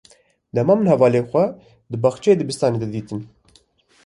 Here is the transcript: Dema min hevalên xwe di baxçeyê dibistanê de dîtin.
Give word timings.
Dema 0.55 0.75
min 0.77 0.89
hevalên 0.91 1.25
xwe 1.31 1.43
di 1.91 1.97
baxçeyê 2.03 2.33
dibistanê 2.37 2.77
de 2.81 2.87
dîtin. 2.93 3.21